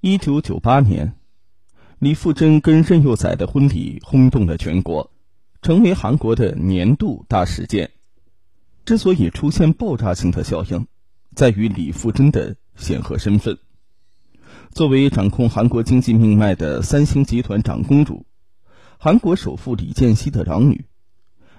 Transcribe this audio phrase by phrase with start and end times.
[0.00, 1.14] 一九九八年，
[1.98, 5.10] 李富真跟任佑宰的婚礼轰动了全国，
[5.60, 7.90] 成为韩国的年度大事件。
[8.84, 10.86] 之所以出现爆炸性的效应，
[11.34, 13.58] 在于李富真的显赫身份。
[14.70, 18.24] 作为掌控韩国经济命脉的三星集团长公主，
[18.98, 20.84] 韩国首富李健熙的长女，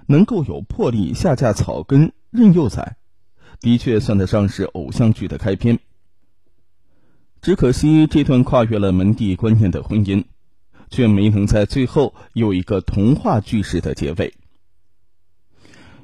[0.06, 2.96] 能够有魄力下嫁草根任佑宰，
[3.60, 5.80] 的确算得上是偶像剧的开篇。
[7.42, 10.26] 只可惜，这段跨越了门第观念的婚姻，
[10.90, 14.34] 却没能在最后有一个童话剧式的结尾。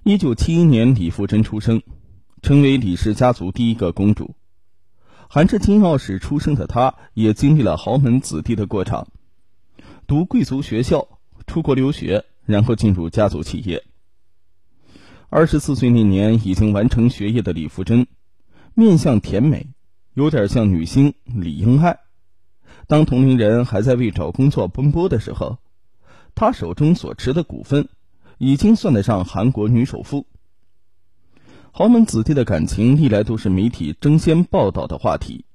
[0.03, 1.81] 一九七一年，李富真出生，
[2.41, 4.34] 成为李氏家族第一个公主。
[5.27, 9.07] 含着金钥匙出生的她，也经历了豪门子弟的过场：
[10.07, 13.84] 读贵族学校、出国留学，然后进入家族企业。
[15.29, 18.07] 二十四岁那年，已经完成学业的李富真，
[18.73, 19.67] 面相甜美，
[20.16, 22.00] 有点像女星李英爱。
[22.88, 25.60] 当同龄人还在为找工作奔波的时候，
[26.34, 27.88] 她手中所持的股份。
[28.38, 30.27] 已经算得上韩国女首富。
[31.72, 35.46] 豪门子弟的感情历来都是媒体争先报道的话题，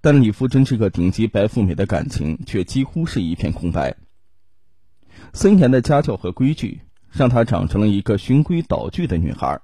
[0.00, 3.96] 但李富真这个顶级白富美的感情却几乎是一片空白。
[5.32, 6.80] 森严的家教和规矩
[7.12, 9.60] 让她长成了一个循规蹈矩的女孩。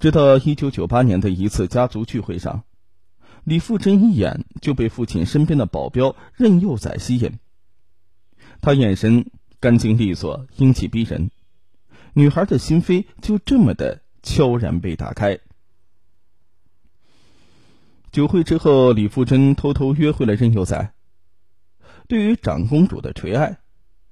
[0.00, 2.64] 直到一九九八年的一次家族聚会上，
[3.44, 7.38] 李富真一眼就被父亲身边的保镖任佑载吸引，
[8.60, 9.30] 他眼神。
[9.62, 11.30] 干净利索，英气逼人，
[12.14, 15.38] 女孩的心扉就这么的悄然被打开。
[18.10, 20.94] 酒会之后，李富真偷偷约会了任佑载。
[22.08, 23.58] 对于长公主的垂爱，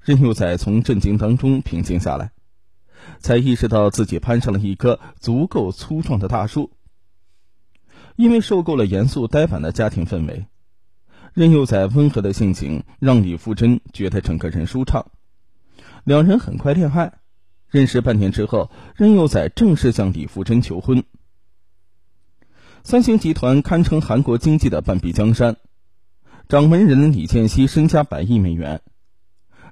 [0.02, 2.30] 任佑载从震惊当中平静下来，
[3.20, 6.70] 才意识到自己攀上了一棵足够粗壮的大树。
[8.16, 10.46] 因为受够了严肃呆板的家庭氛围，
[11.34, 15.06] 任佑载温和的性情让李富真觉得整个人舒畅。
[16.02, 17.12] 两人很快恋爱，
[17.68, 21.04] 认识半年之后，任佑载正式向李富真求婚。
[22.82, 25.56] 三星集团堪称韩国经济的半壁江山，
[26.48, 28.80] 掌门人李健熙身家百亿美元，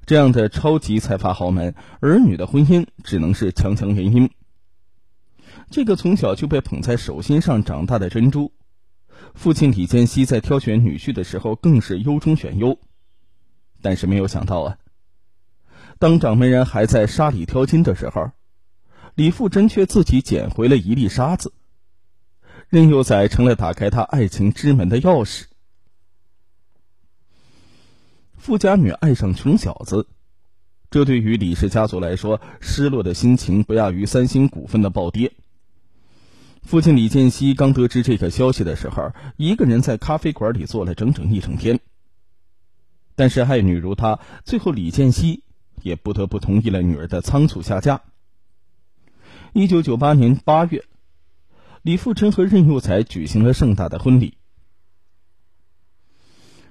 [0.06, 4.31] 这样的超级财阀豪门，儿女的婚姻只能是强强联姻。
[5.69, 8.53] 这个从小就被捧在手心上长大的珍珠，
[9.34, 12.78] 父亲李建熙在挑选女婿的时候更是优中选优，
[13.83, 14.78] 但是没有想到啊。
[15.99, 18.31] 当掌门人还在沙里挑金的时候，
[19.16, 21.53] 李富真却自己捡回了一粒沙子，
[22.69, 25.47] 任佑载成了打开他爱情之门的钥匙。
[28.36, 30.06] 富家女爱上穷小子，
[30.91, 35.32] 这对于李氏家族来说，失落的心情不亚于三星股份的暴跌。
[36.62, 41.80] 父亲李建熙刚得知这个消息的时候，一个人在咖啡馆里坐了整整一整天。
[43.14, 45.42] 但是爱女如他，最后李建熙。
[45.82, 48.00] 也不得不同意了女儿的仓促下嫁。
[49.53, 50.84] 一九九八年八月，
[51.82, 54.36] 李富真和任佑才举行了盛大的婚礼。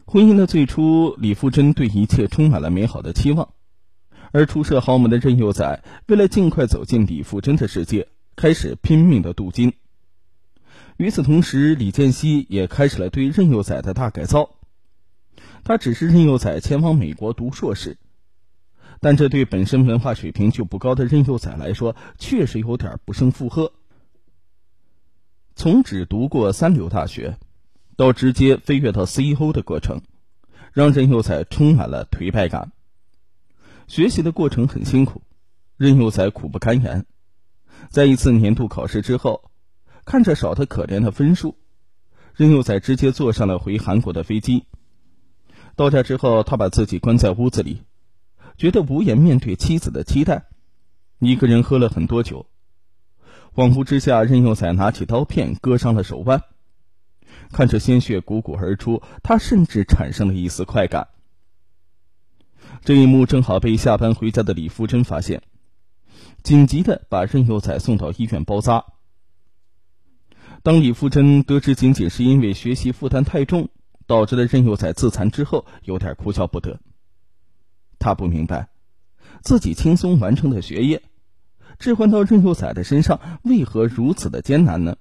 [0.07, 3.49] 婚姻的最初，李富真对一切充满了美好的期望，
[4.31, 9.73] 而出身豪门的任佑载为了尽快走进李富真的世界，开始拼命的镀金。
[10.97, 14.51] 与此同时，李建熙也开始了对任佑载的大改造。
[15.63, 17.97] 他只是任佑载前往美国读硕士。
[19.01, 23.73] 但这对本身文化水平就不高的任佑载来说，确实有点不胜负荷。
[25.55, 27.37] 从只读过三流大学，
[27.95, 30.01] 到直接飞跃到 CEO 的过程，
[30.73, 32.71] 让任佑载充满了颓败感。
[33.87, 35.21] 学习的过程很辛苦，
[35.77, 37.05] 任佑载苦不堪言。
[37.89, 39.51] 在一次年度考试之后，
[40.05, 41.57] 看着少得可怜的分数，
[42.33, 44.65] 任佑载直接坐上了回韩国的飞机。
[45.75, 47.83] 到家之后，他把自己关在屋子里。
[48.57, 50.45] 觉得无颜面对妻子的期待，
[51.19, 52.47] 一个人喝了很多酒，
[53.53, 56.41] 恍惚之下，任佑载拿起刀片割伤了手腕，
[57.51, 61.07] 看着鲜血汩汩而出，他甚至产生了一丝快感。
[62.83, 65.41] 这一幕正好被下班回家的李富真发现，
[66.43, 68.85] 紧急的把任佑载送到医院包扎。
[70.63, 73.69] 当李富真得知仅仅是因为学习负担太重
[74.07, 76.79] 导致了任佑载自残之后，有点哭笑不得。
[77.99, 78.69] 他不明白，
[79.41, 81.01] 自己轻松完成的学业，
[81.79, 84.97] 置换到任佑载的身上，为何如此的艰难呢？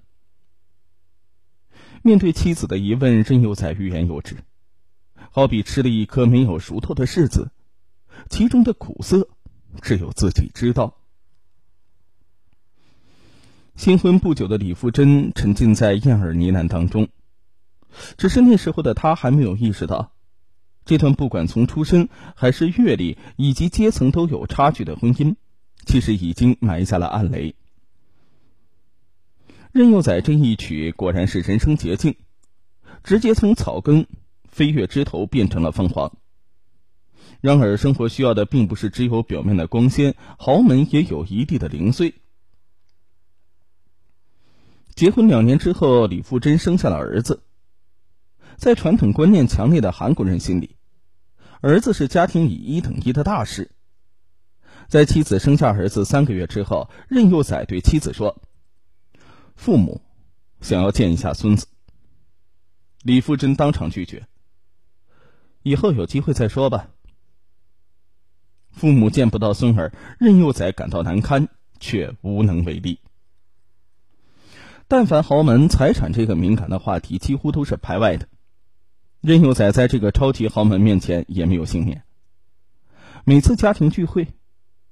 [2.07, 4.37] 面对妻子的疑问，任佑载欲言又止，
[5.31, 7.51] 好比吃了一颗没有熟透的柿子，
[8.29, 9.27] 其中的苦涩，
[9.81, 10.99] 只有自己知道。
[13.75, 17.09] 新婚不久的李富真沉浸在燕尔呢喃当中，
[18.19, 20.13] 只是那时候的他还没有意识到，
[20.85, 25.37] 这段不管从出身还是阅历以及阶层都有差距的婚姻，
[25.87, 27.55] 其实已经埋下了暗雷。
[29.75, 32.15] 任幼崽这一曲果然是人生捷径，
[33.03, 34.07] 直接从草根
[34.47, 36.17] 飞跃枝头变成了凤凰。
[37.41, 42.15] 然而，生活需要的并不是只有表面的光鲜，豪门也有一地的零碎。
[44.95, 47.43] 结婚两年之后，李富真生下了儿子。
[48.57, 50.77] 在传统观念强烈的韩国人心里，
[51.61, 53.73] 儿子是家庭里一等一的大事。
[54.87, 58.41] 在妻子生下儿子三个月之后，任幼崽对妻子说
[59.55, 60.01] ：“父母
[60.61, 61.67] 想要见一下孙子。”
[63.03, 64.27] 李富真当场拒绝
[65.63, 66.91] ：“以后有机会再说吧。”
[68.73, 71.49] 父母见不到孙儿，任幼崽感到难堪，
[71.79, 72.99] 却无能为力。
[74.89, 78.29] 但凡豪门财产这个敏感的话题，几乎都是排外的。
[79.21, 82.05] 任幼崽在这个超级豪门面前也没有幸免。
[83.25, 84.35] 每次家庭聚会，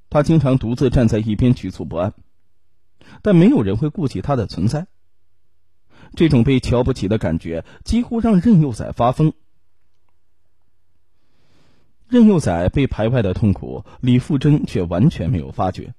[0.09, 2.14] 他经常独自站在一边局促不安，
[3.22, 4.87] 但没有人会顾及他的存在。
[6.14, 9.32] 这种被瞧不起的感觉几乎让任幼崽发疯。
[12.08, 15.94] 任幼崽被排外的痛苦，李富真却完全没有发觉。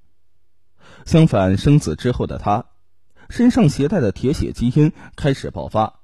[1.05, 2.65] 相反，生子之后的他。
[3.29, 6.01] 身上携带的铁血基因开始爆发。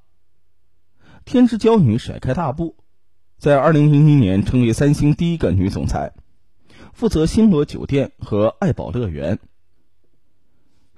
[1.25, 2.75] 天之娇女甩开大步，
[3.38, 6.13] 在二零零一年成为三星第一个女总裁，
[6.92, 9.38] 负责星罗酒店和爱宝乐园。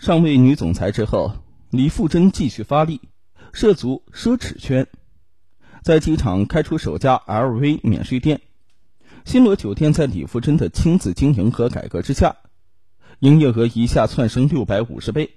[0.01, 1.31] 上位女总裁之后，
[1.69, 3.01] 李富真继续发力，
[3.53, 4.88] 涉足奢侈圈，
[5.83, 8.42] 在机场开出首家 LV 免税店。
[9.25, 12.38] 新罗酒店在李富真的亲自经营和改革之下，
[13.19, 15.36] 营业额一下窜升六百五十倍。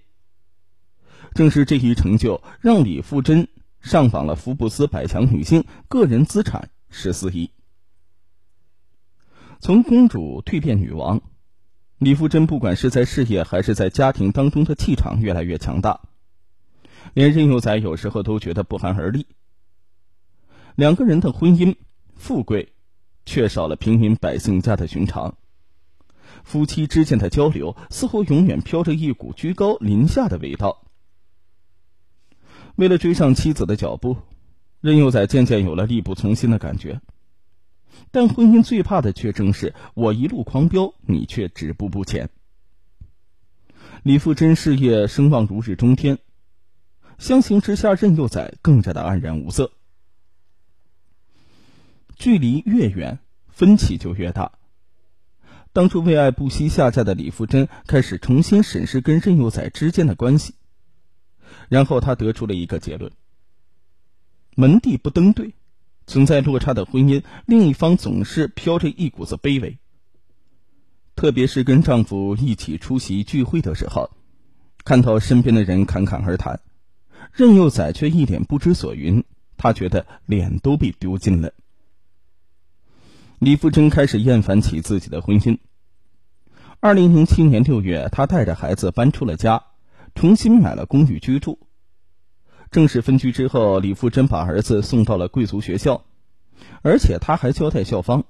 [1.34, 3.49] 正是这一成就，让李富真
[3.82, 7.50] 上榜了福布斯百强女性，个人资产十四亿。
[9.61, 11.20] 从公主蜕变女王，
[12.04, 16.02] 李富珍不管是在事业还是在家庭当中的气场越来越强大，
[17.14, 19.26] 连任幼崽有时候都觉得不寒而栗。
[20.74, 21.76] 两个人的婚姻
[22.14, 22.74] 富贵，
[23.24, 25.38] 却少了平民百姓家的寻常。
[26.42, 30.82] 夫妻之间的交流似乎永远飘着一股居高临下的味道。
[32.76, 34.18] 为了追上妻子的脚步，
[34.82, 37.00] 任幼崽渐渐有了力不从心的感觉。
[38.11, 42.31] 但婚姻最怕的却正是我一路狂飙，你却止步不前。
[44.02, 46.19] 李富真事业声望如日中天，
[47.19, 49.73] 相形之下，任幼崽更加的黯然无色。
[52.17, 53.19] 距离越远，
[53.49, 54.52] 分歧就越大。
[55.73, 60.55] 当初为爱不惜下嫁的李富真开始重新审视跟任幼崽之间的关系。
[61.69, 63.11] 然后他得出了一个结论：
[64.55, 65.55] 门第不登对，
[66.06, 69.78] 存在落差的婚姻，另一方总是飘着一股子卑微。
[71.16, 74.10] 特别是跟丈夫一起出席聚会的时候，
[74.84, 76.60] 看到身边的人侃侃而谈，
[77.32, 79.24] 任幼崽却一脸不知所云。
[79.56, 81.52] 他觉得脸都被丢尽了。
[83.38, 85.58] 李富真开始厌烦起自己的婚姻。
[86.80, 89.64] 二零零七年六月，他带着孩子搬出了家。
[90.14, 91.58] 重新买了公寓居住。
[92.70, 96.05] 正式分居之后，李富珍把儿子送到了贵族学校，
[96.83, 98.25] 而且他还交代校方，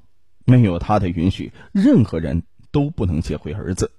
[0.44, 3.90] 没有他的允许，任何人都不能接回儿子。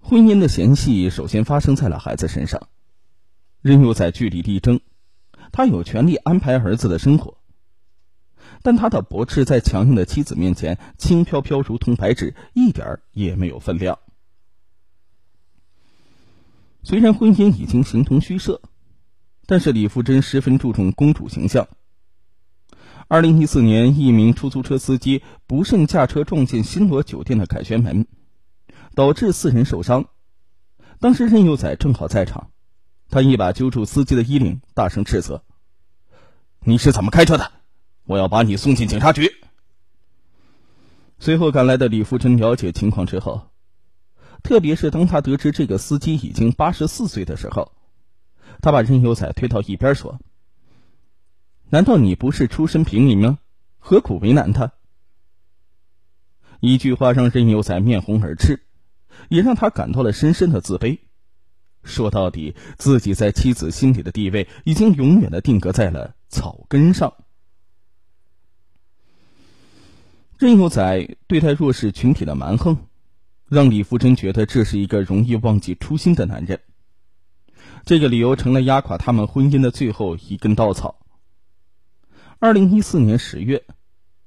[0.00, 2.68] 婚姻的嫌隙首先发生在了孩子身上。
[3.62, 4.80] 任佑在据理力争，
[5.52, 7.36] 他有权利安排儿子的生活，
[8.62, 13.98] 但他的驳斥在强硬的妻子面前轻飘飘，如同白纸，一点儿也没有分量。
[16.82, 18.62] 虽然婚姻已经形同虚设，
[19.46, 21.68] 但是李富真十分注重公主形象。
[23.06, 28.06] 二零一四年，一名出租车司机不慎驾车撞进新罗酒店的凯旋门，
[28.94, 30.06] 导致四人受伤。
[31.00, 32.50] 当时任幼崽正好在场，
[33.10, 35.42] 他一把揪住司机的衣领，大声斥责
[36.64, 37.50] ：“你是怎么开车的？
[38.04, 39.30] 我要把你送进警察局！”
[41.18, 43.49] 随后赶来的李富真了解情况之后。
[44.42, 47.72] 特别是当他得知这个司机已经八十四岁的时候，
[48.60, 50.18] 他把任幼崽推到一边说
[51.70, 53.38] ：“难道你不是出身平民吗？
[53.78, 54.72] 何苦为难他？”
[56.60, 58.60] 一句话让任幼崽面红耳赤，
[59.28, 60.98] 也让他感到了深深的自卑。
[61.82, 67.14] 说到底，自己在妻子心里的地位已经永远的定格在了草根上。
[70.38, 72.89] 任幼崽对待弱势群体的蛮横。
[73.50, 76.60] 让李富真觉得这是一个容易忘记初心的男人。
[77.84, 81.00] 这个理由成了压垮他们婚姻的最后一根稻草。
[82.38, 83.64] 二零一四年十月，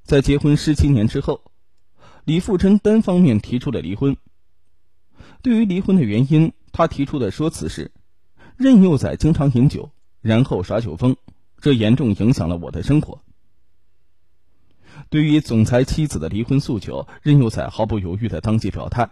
[0.03, 1.39] 在结婚十七年之后，
[2.25, 4.17] 李富真单方面提出了离婚。
[5.41, 7.91] 对于离婚的原因，他提出的说辞是：
[8.57, 11.15] 任幼崽经常饮酒，然后耍酒疯，
[11.61, 13.21] 这严重影响了我的生活。
[15.13, 19.11] 对于总裁妻子的离婚诉求，任佑宰毫不犹豫的当即表态：“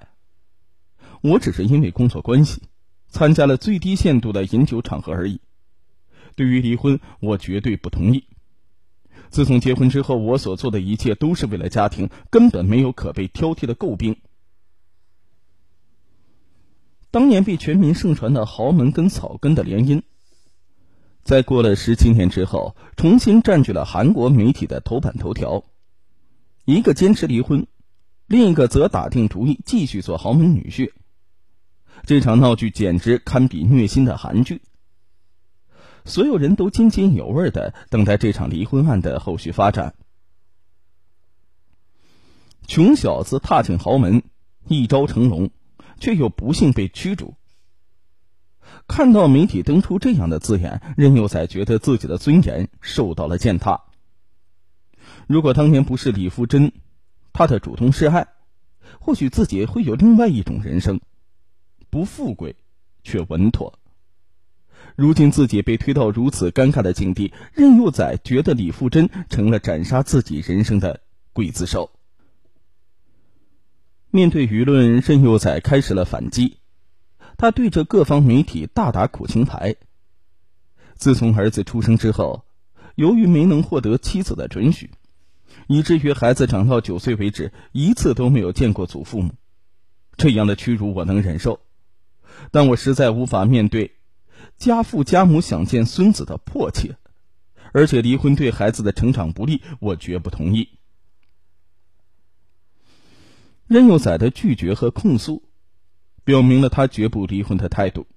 [1.21, 2.63] 我只是因为工作关系，
[3.07, 5.41] 参加了最低限度的饮酒场合而已。
[6.35, 8.23] 对于离婚，我绝对不同意。
[9.29, 14.17] 自从结婚之后，我所做的一切都是为了家庭，根本没有可被挑剔的诟病。”
[17.11, 20.01] 当年被全民盛传的豪门跟草根的联姻，
[21.21, 25.63] 在过了十七年之后，重新占据了韩国媒体的头版头条。
[26.75, 27.67] 一个坚持离婚，
[28.27, 30.91] 另一个则打定主意继续做豪门女婿。
[32.05, 34.61] 这场闹剧简直堪比虐心的韩剧。
[36.05, 39.95] 所有人都津津有味的等待这场离婚案的后续发展。
[42.67, 44.23] 穷小子踏进豪门，
[44.67, 45.51] 一朝成龙。
[45.99, 47.35] 却又不幸被驱逐。
[48.87, 53.83] 看到媒体登出这样的字眼，任幼崽觉得自己的尊严受到了践踏。
[55.31, 56.73] 如果当年不是李富真，
[57.31, 58.27] 他的主动示爱，
[58.99, 60.99] 或许自己会有另外一种人生，
[61.89, 62.57] 不富贵
[63.01, 63.79] 却稳妥。
[64.97, 70.99] 如今自己被推到如此尴尬的境地，任幼崽觉得李富真成了斩杀自己人生的
[71.33, 71.91] 刽子手。
[74.09, 76.57] 面对舆论，任幼崽开始了反击。
[77.37, 79.77] 他对着各方媒体大打苦情牌。
[80.95, 82.43] 自从儿子出生之后，
[82.95, 84.91] 由于没能获得妻子的准许，
[85.67, 89.33] 以至于孩子长到九岁为止，一次都没有见过祖父母。
[90.17, 91.61] 这样的屈辱我能忍受，
[92.51, 93.95] 但我实在无法面对
[94.57, 96.97] 家父家母想见孙子的迫切。
[97.73, 100.77] 而且离婚对孩子的成长不利，我绝不同意。
[103.65, 105.43] 任幼崽的拒绝和控诉，
[106.25, 108.07] 表明了他绝不离婚的态度。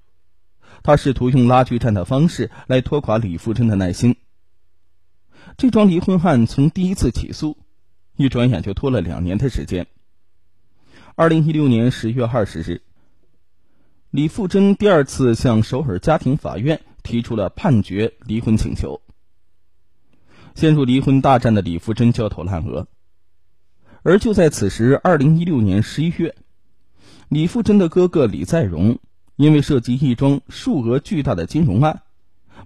[0.82, 4.16] 他试图用拉锯战的方式来拖垮李富真的耐心。
[5.56, 7.56] 这桩离婚案从第一次起诉，
[8.16, 9.86] 一转眼就拖了两年的时间。
[11.14, 12.82] 二零一六年十月二十日，
[14.10, 19.00] 李富珍第二次向首尔家庭法院提出了判决离婚请求。
[20.54, 22.86] 陷入离婚大战的李富珍焦头烂额。
[24.02, 26.34] 而就在此时，二零一六年十一月，
[27.28, 28.98] 李富珍的哥哥李在荣
[29.36, 32.02] 因为涉及一桩数额巨大的金融案，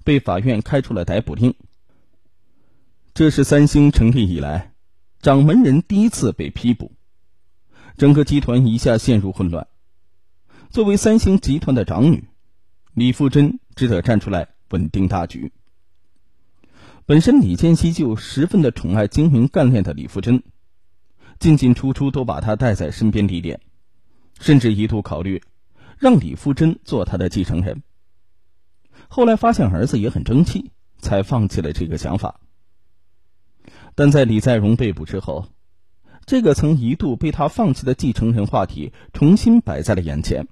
[0.05, 1.55] 被法院开出了逮捕令。
[3.19, 4.75] 这是三星成立以来，
[5.21, 6.93] 掌门人第一次被批捕，
[7.97, 9.67] 整个集团一下陷入混乱。
[10.71, 12.29] 作为三星集团的长女，
[12.95, 15.53] 李富真只得站出来稳定大局。
[17.07, 20.45] 本身李建熙就十分的宠爱精明干练的李富真。
[21.41, 23.61] 进进出出都把他带在身边历练，
[24.39, 25.43] 甚至一度考虑
[25.99, 27.83] 让李富真做他的继承人。
[29.09, 30.71] 后来发现儿子也很争气，
[31.01, 32.41] 才放弃了这个想法。
[33.99, 35.49] 但在李在镕被捕之后，
[36.25, 40.47] 这个曾一度被他放弃的继承人话题重新摆在了眼前。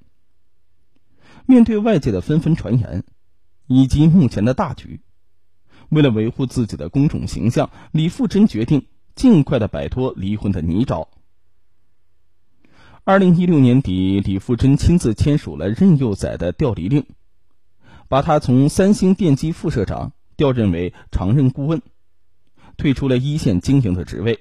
[1.47, 3.05] 面对外界的纷纷传言，
[3.69, 5.01] 以及目前的大局，
[5.91, 8.87] 为了维护自己的公众形象，李富真决定。
[9.15, 11.07] 尽快的摆脱离婚的泥沼。
[13.05, 17.07] 二零一六年底，李富真亲自签署了任幼崽的调离令，
[18.09, 21.81] 把他从三星电机副社长调任为常任顾问，
[22.77, 24.41] 退出了一线经营的职位。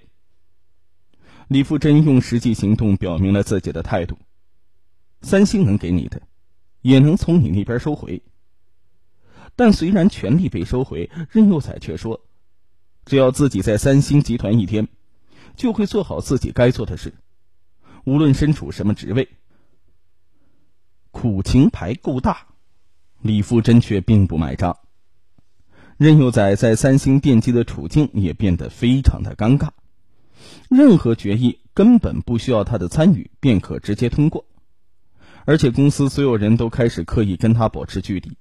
[1.47, 4.17] 李富真用实际行动表明了自己的态度：
[5.21, 6.21] 三星能给你的，
[6.81, 8.21] 也能从你那边收回。
[9.55, 12.21] 但虽然权力被收回，任幼崽却说。
[13.05, 14.87] 只要自己在三星集团一天，
[15.55, 17.13] 就会做好自己该做的事，
[18.03, 19.29] 无论身处什么职位。
[21.11, 22.47] 苦情牌够大，
[23.21, 24.75] 李富真却并不买账。
[25.97, 29.69] 任幼崽在三星电机的处境也变得非常的尴尬，
[30.69, 34.45] 任何决议根本不需要他的参与便可直接通过，
[35.45, 38.37] 而且公司所有人都开始刻意跟他保持距离。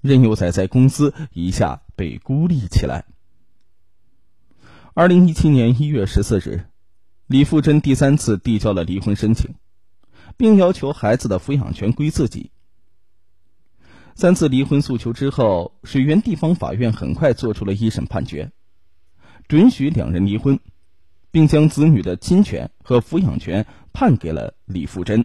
[0.00, 3.04] 任幼崽在公司一下被孤立起来。
[4.94, 6.64] 二零一七年一月十四日，
[7.26, 9.54] 李富真第三次递交了离婚申请，
[10.38, 12.50] 并要求孩子的抚养权归自己。
[14.14, 18.52] 三次离婚诉求之后，水源地方法院很快做出了一审判决，
[19.48, 20.60] 准许两人离婚，
[21.30, 25.24] 并将子女的亲权和抚养权判给了李富珍。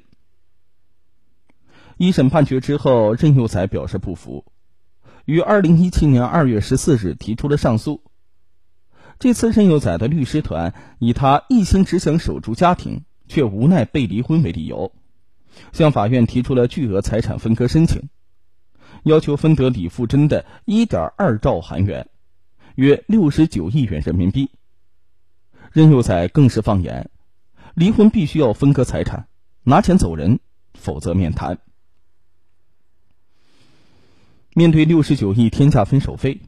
[1.97, 4.45] 一审判决之后，任幼宰表示不服，
[5.25, 8.03] 于二零一七年二月十四日提出了上诉。
[9.19, 14.93] 这次任幼宰的律师团以他一心只想守住家庭，却无奈被离婚为理由，
[15.73, 18.09] 向法院提出了巨额财产分割申请，
[19.03, 22.09] 要求分得李富珍的一点二兆韩元，
[22.75, 24.51] 约六十九亿元人民币。
[25.71, 27.09] 任幼宰更是放言，
[27.75, 29.27] 离婚必须要分割财产，
[29.63, 30.39] 拿钱走人，
[30.73, 31.59] 否则免谈。
[34.53, 36.41] 面对六十九亿天价分手费，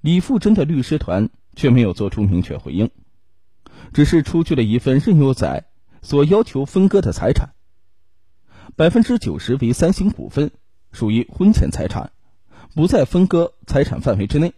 [0.00, 2.90] 李富珍的律师团却没有做出明确回应，
[3.92, 5.66] 只是出具了一份任幼宰
[6.00, 7.54] 所要求分割的财产，
[8.74, 10.50] 百分之九十为三星股份，
[10.94, 12.12] 属于婚前财产，
[12.74, 14.54] 不在分割财产范围之内。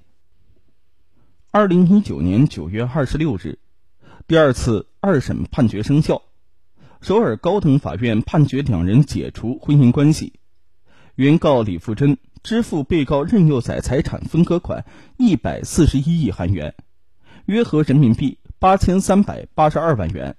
[1.51, 3.59] 二零一九年九月二十六日，
[4.29, 6.23] 第二次二审判决生效，
[7.01, 10.35] 首尔高等法院判决两人解除婚姻关系，
[11.17, 12.19] 原告李富珍。
[12.43, 14.85] 支付被告任幼宰财产分割款
[15.17, 16.77] 一百四十一亿韩元，
[17.47, 20.37] 约合人民币八千三百八十二万元。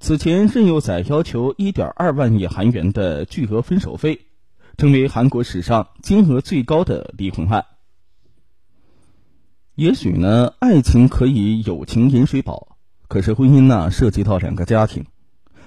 [0.00, 4.26] 此前，任幼宰要求一点二万亿韩元的巨额分手费，
[4.76, 7.66] 成为韩国史上金额最高的离婚案。
[9.74, 12.76] 也许呢，爱情可以友情饮水饱，
[13.08, 15.06] 可是婚姻呢，涉及到两个家庭，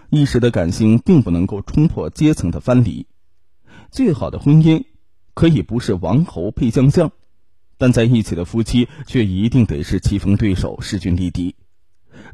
[0.10, 3.08] 一时的感性并不能够冲破阶层的藩篱。
[3.92, 4.86] 最好的婚姻。
[5.36, 7.12] 可以不是王侯配将相，
[7.78, 11.58] 但在一起的夫妻却一定得是棋逢对手、势均力敌。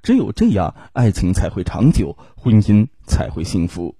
[0.03, 3.95] 只有这样，爱情才会长久，婚姻才会幸福。